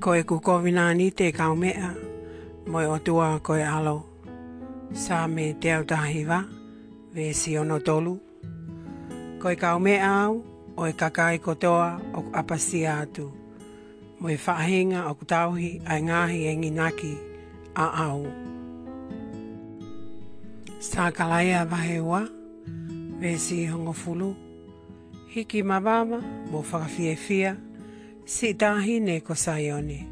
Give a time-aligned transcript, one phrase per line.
[0.00, 1.92] ko e kukowina ni te kaumea,
[2.72, 4.00] moi o tua ko e alo.
[4.96, 6.44] Sa me te au tahiwa,
[7.12, 8.16] ve si ono tolu.
[9.38, 10.40] Ko e kaumea au,
[10.76, 13.28] o e kakai kotoa o apasia atu.
[14.20, 17.12] Moi whahinga o tauhi ai ngahi e nginaki
[17.76, 18.24] a au.
[20.80, 22.24] Sa kalaia vahe ua,
[23.20, 24.32] ve si hongo fulu.
[25.28, 27.56] Hiki mabama, mo whakafie fia, fia
[28.24, 30.06] si tahi ne ko saione,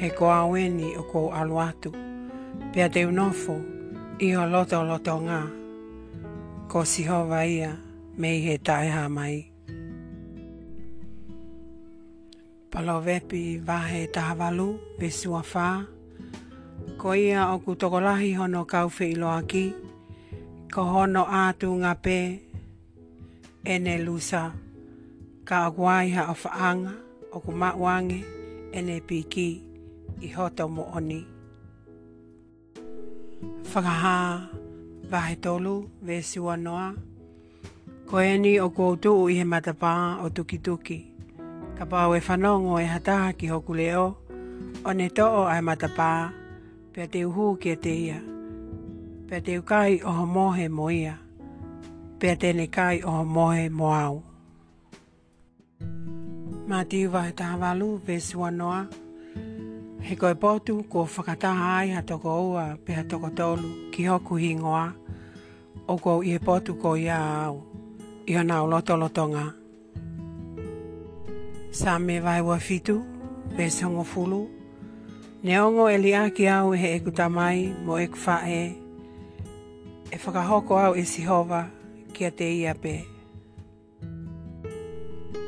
[0.00, 1.92] he ko aweni o ko aluatu,
[2.72, 3.56] pia te unofo
[4.20, 5.40] i ho loto loto ngā,
[6.70, 7.72] ko si hova ia
[8.16, 9.50] me i he taeha mai.
[12.70, 15.68] Palo vepi vahe tahavalu, besua whā,
[16.98, 19.66] ko ia o ku tokolahi hono kauwhi ilo aki,
[20.72, 22.18] ko hono atu ngā pē,
[23.64, 24.48] ene lusa,
[25.44, 26.94] ka aguaiha o whaanga,
[27.34, 28.20] o ku mawangi
[28.84, 29.34] NAPK
[30.26, 31.20] i hoto mo oni.
[33.70, 34.14] Whakaha,
[35.10, 35.74] vahe tolu,
[36.06, 36.88] vesi wanoa,
[38.06, 40.98] ko eni o koutu u ihe matapā o tuki tuki.
[41.78, 44.06] Ka pāu e whanongo e hataha ki hoku leo,
[44.86, 46.10] o ne to'o ai matapā,
[46.92, 48.18] pia te uhu ki te ia,
[49.26, 51.18] pia te ukai oho mohe mo ia,
[52.20, 54.16] pia te ne kai o mohe mo au.
[56.68, 58.86] Matiu wahi tahawalu, besi wanoa.
[60.00, 64.36] He koe potu, ko whakataha ai ha toko ua, pe ha toko tolu, ki hoku
[64.38, 64.92] hi ngoa.
[65.86, 67.62] O kou ihe potu ko ia au,
[68.26, 69.52] iho nao loto lotonga.
[71.70, 73.04] Sa me wahi wafitu,
[73.56, 74.48] besi hongo fulu.
[75.44, 78.72] Ne ongo e lia ki au he eku tamai, mo eku fae.
[80.10, 81.66] E whakahoko au e sihova,
[82.12, 83.04] kia te ia pe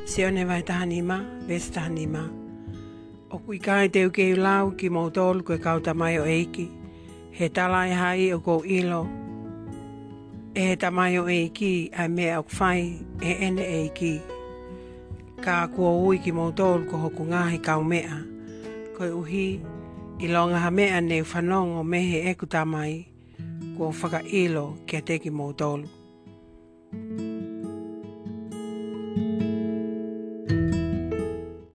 [0.07, 2.21] se ane vai tahani ma, ves tahani ma.
[3.29, 6.65] O kui kai teu keu lau ki mō tōlu koe kauta mai o eiki,
[7.37, 9.01] he talai e hai o kou ilo.
[10.55, 12.83] E he tamai o eiki, a mea o kwhai,
[13.21, 14.13] e ene eiki.
[15.43, 18.21] Ka kua ui ki mō tōlu ko hoku ngāhi kau mea,
[18.95, 19.47] koe uhi,
[20.23, 22.93] i longa ha mea nei whanong o mehe e ku tamai,
[23.77, 25.87] kua whaka ilo kia teki mō tōlu.
[26.89, 27.21] thank
[29.41, 29.46] you